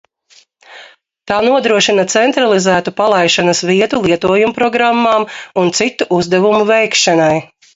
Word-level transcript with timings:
Tā 1.31 1.35
nodrošina 1.47 2.05
centralizētu 2.13 2.93
palaišanas 3.03 3.61
vietu 3.73 4.01
lietojumprogrammām 4.07 5.29
un 5.65 5.71
citu 5.83 6.09
uzdevumu 6.19 6.65
veikšanai. 6.75 7.33